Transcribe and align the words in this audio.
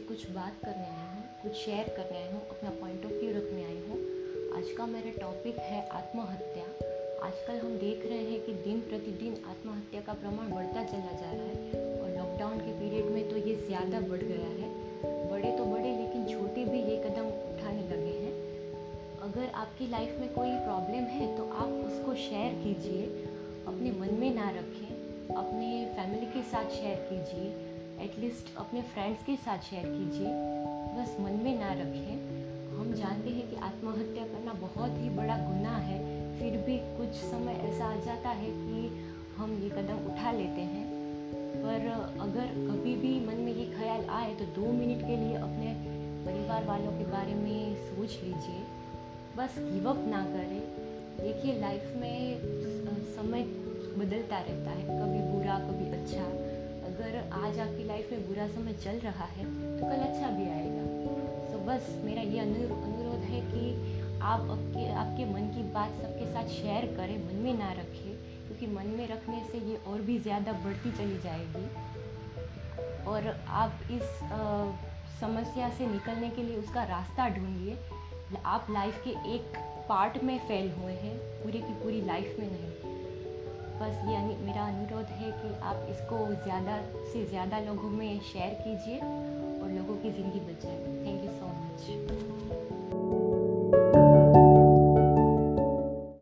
कुछ 0.00 0.30
बात 0.30 0.58
करने 0.64 0.84
आई 0.84 1.06
हूँ, 1.06 1.22
कुछ 1.42 1.52
शेयर 1.54 1.88
करने 1.96 2.18
आई 2.18 2.30
हूँ, 2.32 2.40
अपना 2.48 2.70
पॉइंट 2.70 3.04
ऑफ़ 3.06 3.12
व्यू 3.12 3.30
रखने 3.30 3.64
आई 3.64 3.78
हूँ। 3.88 3.98
आज 4.56 4.70
का 4.78 4.86
मेरा 4.86 5.10
टॉपिक 5.20 5.58
है 5.58 5.80
आत्महत्या। 5.90 6.64
आजकल 7.26 7.58
हम 7.58 7.76
देख 7.78 8.04
रहे 8.06 8.24
हैं 8.30 8.40
कि 8.40 8.52
दिन 8.64 8.80
प्रतिदिन 8.80 9.36
आत्महत्या 9.50 10.00
का 10.00 10.12
प्रमाण 10.14 10.50
बढ़ता 10.50 10.82
चला 10.84 11.12
जा 11.12 11.30
रहा 11.32 11.46
है 11.46 12.00
और 12.00 12.10
लॉकडाउन 12.16 12.58
के 12.58 12.72
पीरियड 12.72 13.10
में 13.10 13.28
तो 13.30 13.36
ये 13.38 13.54
ज़्यादा 13.66 14.00
बढ़ 14.00 14.22
गया 14.22 14.50
है। 14.50 14.68
बड़े 15.30 15.56
तो 15.58 15.64
बड़े, 15.64 15.90
लेकिन 15.92 16.26
छोटे 16.26 16.64
भी 16.64 16.82
ये 16.82 16.96
कदम 17.04 17.28
उठाने 17.28 17.82
लगे 17.82 18.16
हैं। 18.16 18.34
अगर 19.22 19.50
आपकी 19.54 19.86
लाइफ 19.90 20.18
में 20.20 20.32
कोई 20.34 20.50
प्रॉब्लम 20.58 21.08
है 21.12 21.36
तो 21.36 21.48
आप 21.54 21.68
उसको 21.86 22.14
शेयर 22.22 22.52
कीजिए, 22.64 23.06
अपने 23.66 23.90
मन 23.92 24.14
में 24.14 24.34
ना 24.34 24.50
रखें, 24.50 25.34
अपने 25.36 25.70
फैमिली 25.96 26.26
के 26.26 26.42
साथ 26.50 26.70
शेयर 26.72 27.06
कीजिए 27.10 27.74
एटलीस्ट 28.00 28.56
अपने 28.56 28.82
फ्रेंड्स 28.82 29.22
के 29.22 29.36
साथ 29.36 29.58
शेयर 29.58 29.84
कीजिए। 29.86 30.28
बस 30.96 31.16
मन 31.20 31.32
में 31.44 31.58
ना 31.60 31.72
रखें। 31.72 32.36
हम 32.76 32.92
जानते 32.94 33.30
हैं 33.30 33.50
कि 33.50 33.56
आत्महत्या 33.56 34.26
करना 34.26 34.52
बहुत 34.52 34.90
ही 34.90 35.10
बड़ा 35.10 35.36
गुनाह 35.36 35.78
है। 35.78 35.98
फिर 36.38 36.56
भी 36.58 36.78
कुछ 36.78 37.08
समय 37.08 37.52
ऐसा 37.52 37.84
आ 37.84 37.96
जाता 37.96 38.28
है 38.28 38.46
कि 38.46 38.88
हम 39.36 39.62
ये 39.62 39.70
कदम 39.70 40.12
उठा 40.12 40.32
लेते 40.32 40.60
हैं। 40.60 40.86
पर 41.56 41.88
अगर 42.20 42.46
कभी 42.46 42.94
भी 42.96 43.26
मन 43.26 43.34
में 43.34 43.52
ये 43.54 43.66
ख्याल 43.76 44.04
आए 44.04 44.34
तो 44.34 44.44
दो 44.44 44.72
मिनट 44.72 45.00
के 45.00 45.16
लिए 45.16 45.34
अपने 45.34 45.74
परिवार 46.26 46.64
वालों 46.64 46.92
के 46.92 47.04
बारे 47.04 47.34
में 47.34 47.76
सोच 47.76 48.20
लीजिए। 48.24 48.64
बस 49.36 49.54
गिव 49.58 49.90
अप 49.90 50.04
ना 50.08 50.24
करें। 50.24 50.60
देखिए 51.20 51.60
लाइफ 51.60 51.92
में 51.96 52.38
समय 53.16 53.42
बदलता 53.98 54.38
रहता 54.38 54.70
है। 54.70 54.82
कभी 54.82 55.32
बुरा, 55.32 55.58
कभी 55.58 55.90
अच्छा। 55.90 56.45
आज 57.56 57.60
आपकी 57.62 57.84
लाइफ 57.84 58.08
में 58.12 58.26
बुरा 58.28 58.46
समय 58.48 58.72
चल 58.84 58.98
रहा 59.00 59.24
है 59.26 59.44
तो 59.44 59.84
कल 59.84 60.00
अच्छा 60.06 60.30
भी 60.30 60.42
आएगा। 60.46 60.82
तो 61.52 61.58
बस 61.66 61.86
मेरा 62.04 62.22
ये 62.22 62.40
अनुरोध 62.40 63.22
है 63.28 63.40
कि 63.44 64.18
आप 64.22 64.50
आपके 64.54 64.82
आपके 64.94 65.24
मन 65.26 65.46
की 65.54 65.62
बात 65.72 65.94
सबके 66.02 66.26
साथ 66.32 66.48
शेयर 66.54 66.86
करें 66.96 67.16
मन 67.18 67.40
में 67.44 67.58
ना 67.58 67.70
रखें 67.72 68.12
क्योंकि 68.46 68.66
मन 68.74 68.90
में 68.98 69.06
रखने 69.08 69.40
से 69.44 69.58
ये 69.70 69.76
और 69.88 70.00
भी 70.08 70.18
ज़्यादा 70.18 70.52
बढ़ती 70.64 70.92
चली 70.98 71.18
जाएगी। 71.24 71.64
और 73.06 73.28
आप 73.62 73.80
इस 73.90 74.22
आ, 74.24 74.40
समस्या 75.20 75.70
से 75.78 75.86
निकलने 75.86 76.30
के 76.30 76.42
लिए 76.42 76.56
उसका 76.56 76.84
रास्ता 76.92 77.28
ढूंढिए। 77.36 77.78
आप 78.46 78.66
लाइफ 78.70 79.00
के 79.04 79.10
एक 79.34 79.56
पार्ट 79.88 80.22
में 80.24 80.38
फेल 80.48 80.70
हुए 80.72 80.92
हैं 80.94 81.16
पूरी 81.42 81.60
की 81.60 81.74
पूरी 81.82 82.00
लाइफ 82.06 82.36
में 82.40 82.48
नहीं। 82.50 82.85
बस 83.80 83.96
ये 84.08 84.18
मेरा 84.46 84.62
अनुरोध 84.66 85.06
है 85.14 85.30
कि 85.40 85.48
आप 85.62 85.86
इसको 85.90 86.18
ज़्यादा 86.44 86.76
से 87.12 87.24
ज़्यादा 87.24 87.58
लोगों 87.60 87.90
में 87.90 88.20
शेयर 88.28 88.54
कीजिए 88.62 88.98
और 88.98 89.70
लोगों 89.70 89.96
की 89.96 90.10